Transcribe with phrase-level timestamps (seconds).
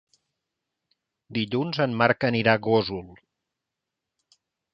[1.39, 3.05] Dilluns en Marc anirà a Gósol.